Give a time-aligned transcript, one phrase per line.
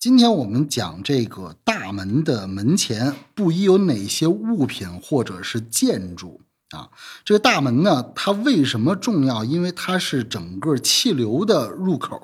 [0.00, 6.88] 今天我们讲这个大门的门前不宜有哪些物品或者是建筑啊？
[7.22, 9.44] 这个大门呢，它为什么重要？
[9.44, 12.18] 因为它是整个气流的入口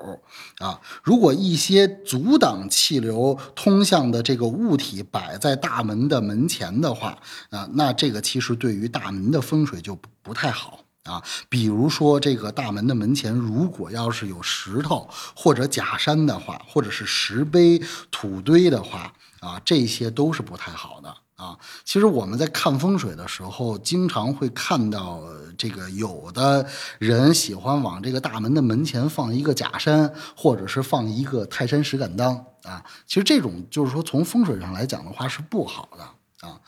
[0.57, 0.81] 啊。
[1.03, 7.19] 如果一些阻挡气流通向的这个物体摆在大门的门前的话
[7.51, 10.79] 啊，那这个其实对于大门的风水就不太好。
[11.07, 21.57] 啊，比如说这个大门的门前，如果要是有石头或者假山的话，或者是石碑、土堆的话，啊，这些都是不太好的啊。
[21.85, 25.23] 其实我们在看风水的时候，经常会看到
[25.57, 26.67] 这个有的
[26.99, 32.83] 人喜欢往这个大门的门前放一个假山，或者是放一个泰山石敢当啊。
[33.05, 36.05] 其实这种就是说从风水上来讲的话是不好的
[36.41, 36.59] 啊。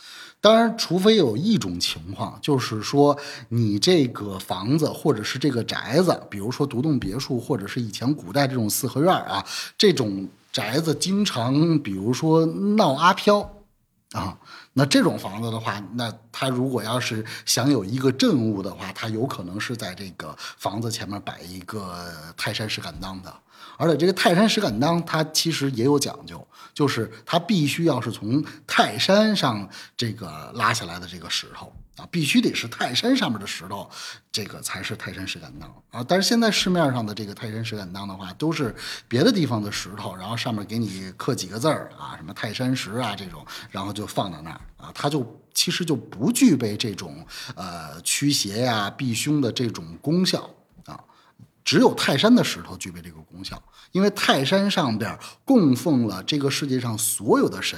[0.41, 3.17] 当然，除非有一种情况，就是说
[3.49, 9.45] 你这个房子或者是这个宅子，比如说独栋别墅，或者是以前古代这种四合院啊，
[9.77, 13.41] 这种宅子经常，比如说闹阿飘，
[14.13, 14.37] 啊，
[14.73, 23.33] 那这种房子的话，那他如果要是想有一个镇物的话，他有可能是在这个房子前面摆一个泰山石敢当的。
[23.77, 33.89] 而且这个泰山石敢当，它其实也有讲究，就是它必须要是从泰山上这个拉下来的这个石头啊，必须得是泰山上面的石头，
[34.31, 36.05] 这个才是泰山石敢当啊。
[36.07, 38.75] 但是现在市面上的这个泰山石敢当的话，都是
[39.07, 50.49] 别的地方的石头，然后上面给你刻几个字儿啊，什么泰山石啊这种，然后就放到那儿啊，它就其实就不具备这种呃驱邪呀、避凶的这种功效。
[51.63, 57.77] 只有泰山的石头具备这个功效，因为泰山上边供奉了这个世界上所有的神，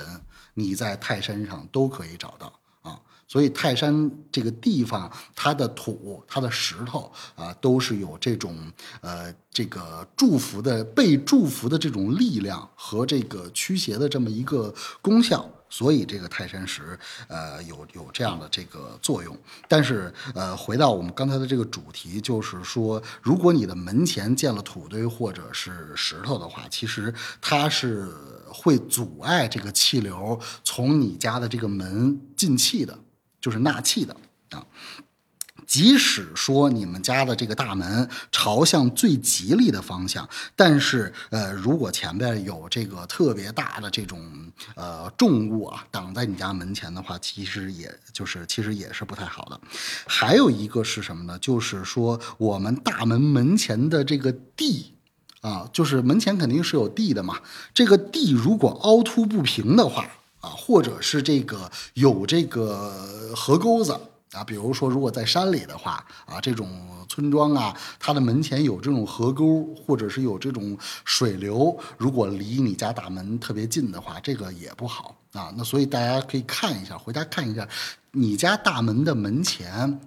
[0.54, 3.00] 你在泰山上都可以找到啊。
[3.28, 15.48] 所以泰山这个地方，它的土、它的石头啊，都是有这种呃这个祝福的、被祝福的这种力量和这个驱邪的这么一个功效。
[15.74, 17.00] 所以这个泰山石，
[17.30, 19.34] 呃，有有这样的这个作用。
[19.70, 28.14] 但是，呃，回到我们刚才的这个主题，就是说，如果你的门前建了土堆或者是石头的话，其实它是
[28.48, 33.00] 会阻碍这个气流从你家的这个门进气的，
[33.40, 34.14] 就是纳气的
[34.50, 34.68] 啊。
[35.72, 44.22] 即使说你们家的这个大门朝向最吉利的方向，但是呃，如果前边有这个特别大的这种
[44.76, 49.58] 呃重物啊挡在你家门前的话，其实也就是其实也是不太好的。
[50.06, 51.40] 还有一个是什么呢？
[51.40, 54.94] 就是说我们大门门前的这个地
[55.40, 57.40] 啊，就是门前肯定是有地的嘛，
[57.74, 60.06] 这个地如果凹凸不平的话
[60.42, 63.98] 啊，或者是这个有这个河沟子。
[64.32, 66.70] 啊，比如说，如果在山里的话，啊，这种
[67.10, 75.54] 村庄啊，它的门前有这种河沟，或者是有这种水流，如果离你家大门特别近的话，这个也不好啊。
[75.58, 77.68] 那所以大家可以看一下，回家看一下，
[78.12, 80.00] 你家大门的门前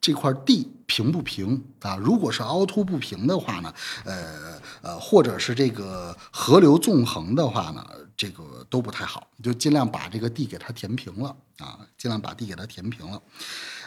[0.00, 1.96] 这块地平不平啊？
[1.96, 3.72] 如果是凹凸不平的话呢，
[4.04, 7.86] 呃呃，或者是这个河流纵横的话呢？
[8.16, 11.28] 这个都不太好，就尽量把这个地给它填平了
[11.58, 13.22] 啊，尽量把地给它填平了。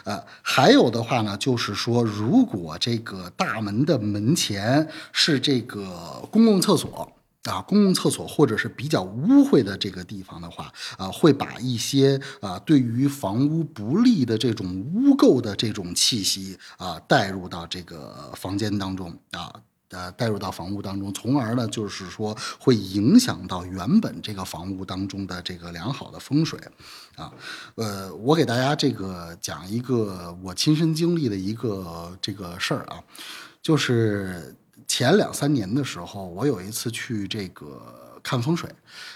[0.04, 7.12] 呃，还有的话呢，就是说，如果这个大门的门前是这个公共厕所
[7.44, 19.52] 啊，公共厕所或者是比较污秽的这个地方的话，啊，会把一些啊对于房屋不利的这种污垢的这种气息啊带入到这个房间当中啊。
[19.94, 26.58] 呃，带入到房屋当中，从而呢，就是说会影响到原本这个房屋当中的这个良好的风水，
[27.14, 27.30] 啊，
[27.74, 33.04] 呃，我给大家这个讲一个我亲身经历的一个这个事儿啊，
[33.60, 34.56] 就是
[34.92, 38.68] 前两三年的时候，我有一次去这个看风水，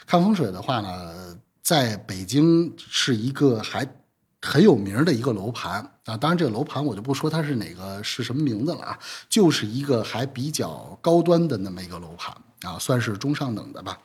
[0.06, 3.86] 看风水的话呢，在北京是一个还。
[4.42, 8.98] 很有名的一个楼盘啊，当然这个楼盘我就不说它是哪个是什么名字了啊，
[9.28, 13.98] 就是一个还比较高端的那么一个楼盘啊，算是中上等的吧。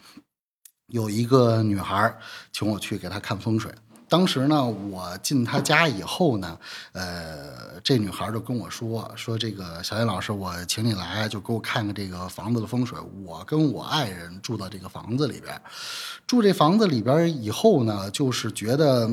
[0.87, 2.17] 有一个女孩
[2.51, 3.71] 请我去给她看风水，
[4.11, 6.59] 当时呢，我进他家以后呢，
[6.91, 12.99] 呃，这女孩就跟我说说这个小叶老师，我请你来就给我看看这个房子的风水。
[13.23, 15.61] 我跟我爱人住到这个房子里边，
[16.27, 19.09] 住这房子里边以后呢，就是觉得。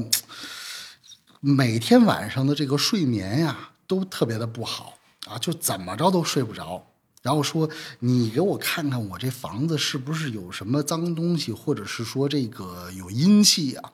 [1.40, 4.94] 每天晚上的这个睡眠呀，都特别的不好
[5.28, 6.84] 啊，就怎么着都睡不着。
[7.22, 13.92] 然后说你给我看看我这房子是不是有什么脏东西，或者是说这个有阴气啊？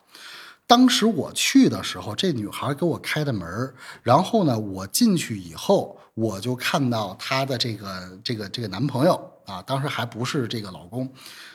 [0.66, 11.12] 当时我去的时候，这女孩给我开的门然后呢，我进去以后，我就看到她的这个这个这个男朋友啊，当时还不是这个老公，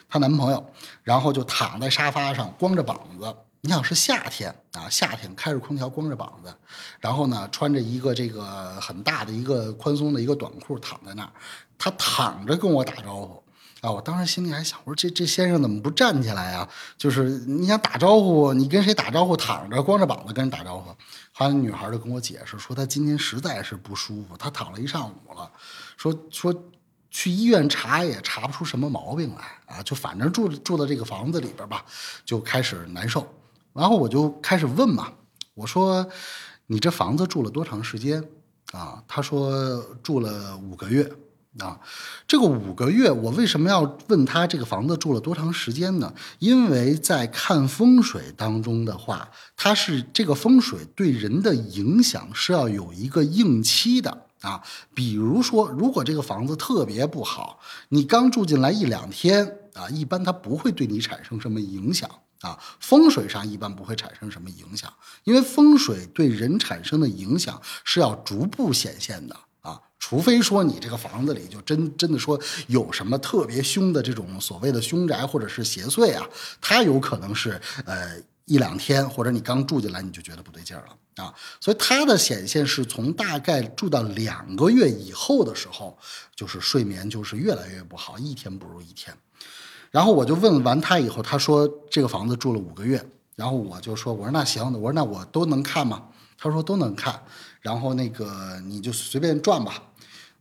[0.07, 0.63] 她男朋友，
[1.03, 3.35] 然后就躺在沙发上，光着膀子。
[3.61, 6.55] 你想是夏天啊，夏天开着空调，光着膀子，
[6.99, 11.31] 然后呢，穿着一个这个很大的一个宽松的一个短裤躺在那儿，
[11.77, 13.43] 他躺着跟我打招呼
[13.81, 13.89] 啊！
[13.89, 16.67] 我当时心里还想，我说这这先生怎么不站起来啊？
[16.97, 19.37] 就是你想打招呼，你跟谁打招呼？
[19.37, 20.89] 躺着光着膀子跟人打招呼。
[21.31, 25.49] 后来女孩就跟我解释说，她今天实在是不舒服，她躺了一上午了，
[25.95, 26.53] 说说
[27.09, 31.85] 去医院查也查不出什么毛病来啊，就反正住住到这个房子里边吧，
[32.25, 33.25] 就开始难受。
[33.71, 35.13] 然后我就开始问嘛，
[35.53, 36.05] 我说
[36.67, 38.21] ：“你这房子住了多长时间？”
[38.73, 41.09] 啊，他说住了五个月。
[41.59, 41.79] 啊，
[42.27, 46.13] 这个五个月，我为什么要问他这个房子住了多长时间呢？
[46.39, 54.63] 因为在看风水当中的话，它是这个风水对人的影响是要有一个应期的啊。
[54.93, 57.59] 比如说，如果这个房子特别不好，
[57.89, 62.09] 你刚住进来一两天啊，一般它不会对你产生什么影响。
[62.41, 64.89] 啊，风水上一般不会产生什么影响，
[65.25, 76.27] 因为风水对人产生的影响是要逐步显现的啊，除非说你这个房子里就真真的说有什么特别凶的这种所谓的凶宅或者是邪祟啊，
[76.61, 85.97] 它有可能是呃一两天或者你刚住进来你就觉得不对劲了啊，所以它的显现是从大概住到两个月以后的时候，
[86.35, 89.15] 就是睡眠就是越来越不好，一天不如一天。
[89.91, 93.03] 然后我就问完他以后，他说这个房子住了五个月。
[93.35, 96.03] 然后我就说，我说那行，我说那我都能看吗？
[96.39, 97.21] 他说都能看。
[97.61, 99.83] 然后那个你就随便转吧。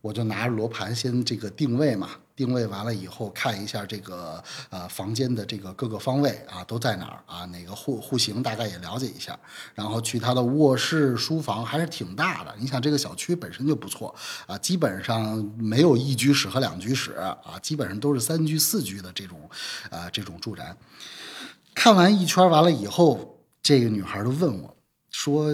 [0.01, 2.09] 我就拿着罗盘先这个定位嘛。
[2.33, 7.43] 定位完了以后，看一下这个呃房间的这个各个方位啊都在哪儿啊？
[7.47, 9.37] 哪个户户型大概也了解一下，
[9.75, 12.55] 然后去他的卧室、书房还是挺大的。
[12.57, 14.15] 你想这个小区本身就不错
[14.47, 19.37] 啊，基本上没有一居室和两居室啊，基本上都是三居四居的这种
[19.89, 20.73] 啊这种住宅。
[21.75, 24.77] 看完一圈完了以后，这个女孩就问我
[25.09, 25.51] 说：“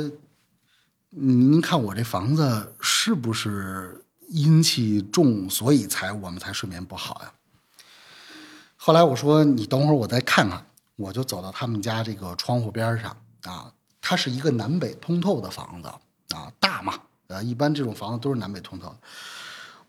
[1.17, 7.31] 您看我这房子是不是？”阴气重，所以才我们才睡眠不好呀。
[8.75, 10.65] 后来我说你等会儿我再看看，
[10.95, 13.71] 我就走到他们家这个窗户边上啊，
[14.01, 15.87] 它是一个南北通透的房子
[16.35, 18.93] 啊，大嘛，呃，一般这种房子都是南北通透。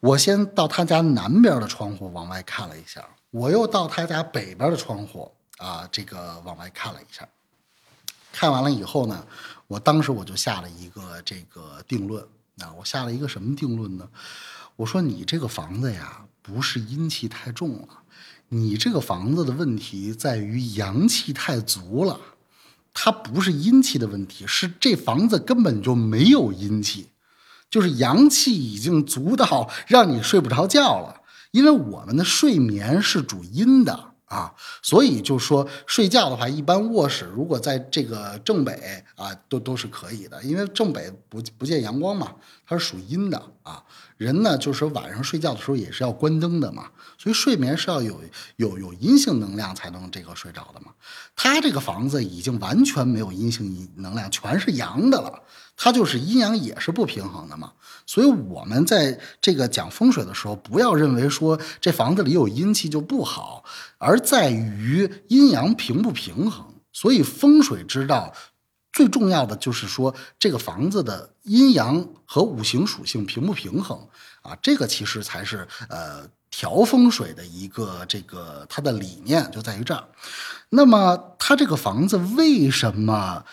[0.00, 7.26] 我先到他家南边的窗户往外看了一下，我又到他家北边的窗户啊，这个往外看了一下。
[8.32, 9.26] 看完了以后呢，
[9.66, 12.26] 我当时我就下了一个这个定论。
[12.62, 14.08] 啊，我下了一个什么定论呢？
[14.76, 17.88] 我说你这个房子呀，不是阴气太重了，
[18.48, 22.18] 你这个房子的问题在于阳气太足了，
[22.94, 27.08] 它不是阴气的问题，是这房子根本就没有阴气，
[27.68, 31.20] 就是阳气已经足到让你睡不着觉了，
[31.50, 34.14] 因为我们的睡眠是主阴的。
[34.26, 34.52] 啊，
[34.82, 42.34] 所以就说睡觉的话，一般卧室如果在这个正北啊，都都是可以的，因为正北不不见阳光嘛，
[42.66, 43.82] 它是属阴的啊。
[44.16, 48.18] 人呢，就是晚上睡觉的时候也是要关灯的嘛，所以睡眠是要有
[48.56, 50.92] 有有阴性能量才能这个睡着的嘛。
[51.36, 55.42] 他这个房子已经完全没有阴性能量，全是阳的了，
[55.76, 57.72] 它就是阴阳也是不平衡的嘛。
[58.06, 63.64] 所以我们在这个讲风水的时候，不要认为说这房子里有阴气就不好，
[63.98, 66.64] 而在于阴阳平不平衡。
[66.92, 68.32] 所以风水之道。
[68.92, 74.08] 最重要的就是说，这个房子的阴阳和五行属性平不平衡
[74.40, 74.56] 啊？
[74.62, 80.02] 这个其实才是呃调风水的一个这个它的理念就在于这儿。
[80.70, 83.44] 那么它这个房子为什么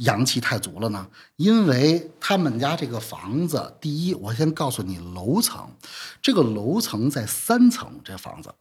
[0.00, 1.06] 阳气太足了呢？
[1.36, 5.68] 因为他们家这个房子，第一，我先告诉你楼层，
[6.22, 8.52] 这个楼层在三层，这房子。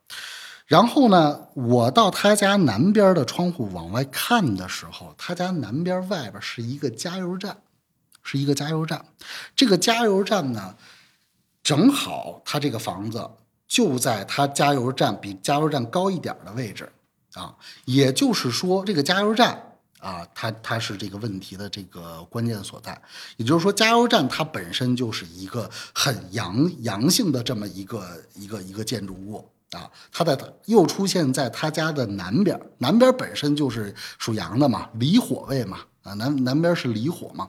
[0.67, 7.57] 然后呢，我到他家南边的窗户往外看的时候，他家南边外边是一个加油站，
[8.21, 9.03] 是一个加油站。
[9.55, 10.75] 这个加油站呢，
[11.63, 13.29] 正好他这个房子
[13.67, 16.91] 就在他加油站比加油站高一点的位置
[17.33, 17.55] 啊。
[17.85, 19.68] 也就是说，这个加油站
[19.99, 22.99] 啊，它它是这个问题的这个关键所在。
[23.37, 28.03] 也就是说，加油站它本身就是一个很阳阳性的这么一个
[28.33, 29.47] 一个一个建筑物。
[29.71, 37.47] 啊，他在又出现在他家的南边，南边本身就是属阳的嘛，离火位嘛，啊，南南边是离火嘛，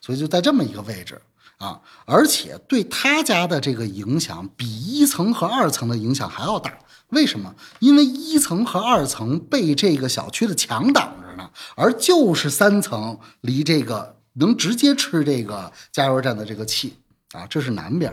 [0.00, 1.20] 所以就在这么一个位置
[1.58, 6.72] 啊，而且对他家的这个影响比一层和二层的影响还要大。
[7.08, 7.52] 为什么？
[7.80, 11.25] 因为一层和二层被这个小区的墙挡着，
[11.74, 16.98] 而就是三层离这个能直接吃这个加油站的这个气
[17.32, 18.12] 啊，这是南边。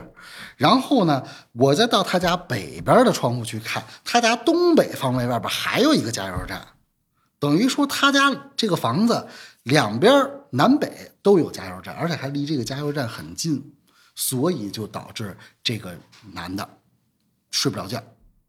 [0.58, 6.66] 然后呢，我再到他家北边的窗户去看，他家东北方位外边还有一个加油站，
[7.40, 9.28] 等于说他家这个房子
[9.64, 10.14] 两边
[10.52, 13.74] 南北都有加油站，而且还离这个加油站很近，
[14.16, 15.98] 所以就导致这个
[16.32, 16.68] 男的
[17.52, 18.02] 睡不着觉，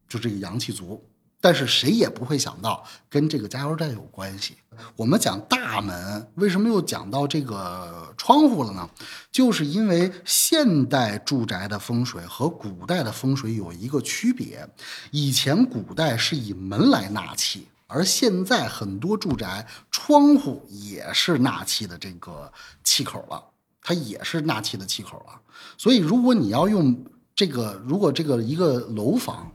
[0.09, 1.05] 就这个阳气足。
[1.45, 4.55] 但是谁也不会想到跟这个加油站有关系。
[4.97, 8.89] 我们讲大门，为什么又讲到这个窗户了呢？
[9.31, 14.67] 就是因为现代住宅的风水和古代的风水有一个区别。
[15.11, 22.51] 以前古代是以门来纳气，而现在很多住宅窗户也是纳气的这个
[22.83, 23.45] 气口了，
[23.83, 25.39] 它也是纳气的气口了。
[25.77, 27.05] 所以，如果你要用
[27.37, 29.53] 这个，如果这个一个楼房，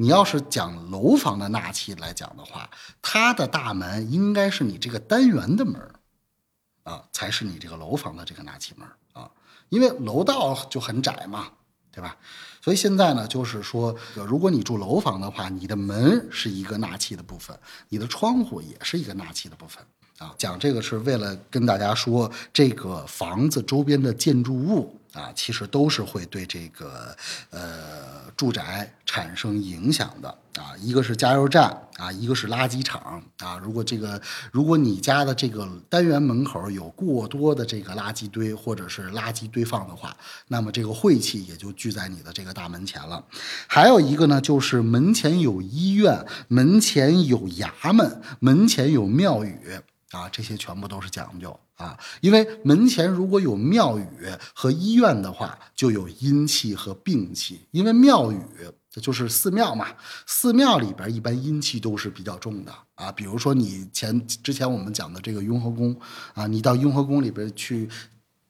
[0.00, 2.70] 你要是讲楼房的纳气来讲的话，
[3.02, 5.78] 它的大门应该是你这个单元的门
[6.84, 9.30] 啊，才是你这个楼房的这个纳气门啊，
[9.68, 11.48] 因为楼道就很窄嘛，
[11.92, 12.16] 对吧？
[12.62, 17.54] 所以现在呢，就是说，如果你住楼房的话，你的门是一个纳气的部分，
[17.90, 19.84] 你的窗户也是一个纳气的部分
[20.16, 20.34] 啊。
[20.38, 24.96] 讲这个是为了跟大家说，这个房子周边的建筑物。
[25.12, 27.16] 啊，其实都是会对这个
[27.50, 30.76] 呃住宅产生影响的啊。
[30.78, 31.64] 一个是加油站
[31.96, 33.58] 啊，一个是垃圾场啊。
[33.58, 34.20] 如果这个
[34.52, 40.16] 如果你家的这个单元门口有过多的这个垃圾堆或者是垃圾堆放的话，
[40.48, 43.24] 那么这个晦气也就聚在你的这个大门前了。
[43.66, 49.58] 还有一个呢，就是门前有医院，门前有衙门，门前有庙宇。
[50.10, 54.06] 啊，这些全部都是讲究啊，因为门前如果有庙宇
[54.54, 57.60] 和医院的话，就有阴气和病气。
[57.70, 58.38] 因为庙宇
[58.90, 59.86] 这就是寺庙嘛，
[60.26, 63.12] 寺庙里边一般阴气都是比较重的啊。
[63.12, 65.96] 比如说你前之前我们讲的这个雍和宫
[66.34, 67.88] 啊，你到雍和宫里边去，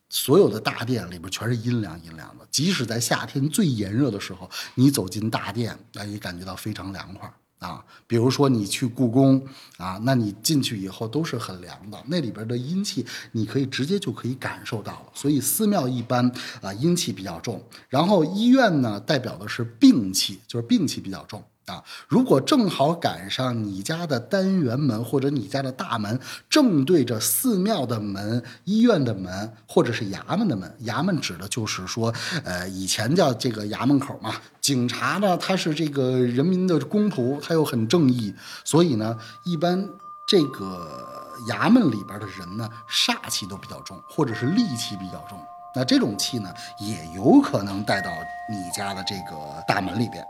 [0.09, 7.31] 所有的大殿里边全是阴凉阴凉的，即使在夏天最炎热的时候，你走进大殿，那也感觉到非常凉快。
[7.61, 9.41] 啊，比如说你去故宫
[9.77, 15.07] 啊，那你进去以后都是很凉的，那里边的阴气你可以直接就可以感受到了。
[15.15, 16.27] 所以寺庙一般
[16.61, 21.45] 啊阴气比较重，然后医院呢代表的是病气，就是病气比较重。
[21.71, 32.13] 啊，如果正好赶上你家的单元门或者你家的大门正对着寺庙的门、医院的门或者是衙门的门，衙门指的就是说，
[32.45, 34.35] 呃，以前叫这个衙门口嘛。
[34.61, 38.35] 警察呢，他是这个人民的公仆，他又很正义，
[38.65, 39.89] 所以呢，一般
[40.27, 40.89] 这个
[41.49, 45.39] 衙门里边的人呢，煞气都比较重，或者是戾气比较重。
[45.75, 48.11] 那这种气呢，也有可能带到
[48.51, 50.25] 你家的这个大门里边。